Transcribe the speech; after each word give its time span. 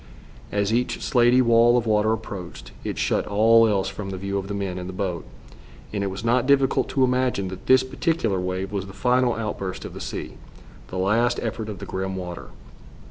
As 0.51 0.73
each 0.73 0.99
slatey 0.99 1.43
wall 1.43 1.77
of 1.77 1.85
water 1.85 2.11
approached, 2.11 2.71
it 2.83 2.97
shut 2.97 3.27
all 3.27 3.67
else 3.67 3.87
from 3.87 4.09
the 4.09 4.17
view 4.17 4.39
of 4.39 4.47
the 4.47 4.55
men 4.55 4.79
in 4.79 4.87
the 4.87 4.93
boat, 4.93 5.25
and 5.93 6.03
it 6.03 6.07
was 6.07 6.23
not 6.25 6.47
difficult 6.47 6.89
to 6.89 7.03
imagine 7.03 7.49
that 7.49 7.67
this 7.67 7.83
particular 7.83 8.39
wave 8.39 8.71
was 8.71 8.87
the 8.87 8.93
final 8.93 9.35
outburst 9.35 9.85
of 9.85 9.93
the 9.93 9.97
ocean, 9.99 10.39
the 10.87 10.97
last 10.97 11.39
effort 11.43 11.69
of 11.69 11.77
the 11.77 11.85
grim 11.85 12.15
water. 12.15 12.47